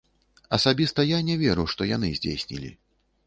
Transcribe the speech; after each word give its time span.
Асабіста 0.57 1.03
я 1.09 1.19
не 1.27 1.35
веру, 1.43 1.67
што 1.73 1.89
яны 1.91 2.09
здзейснілі. 2.21 2.73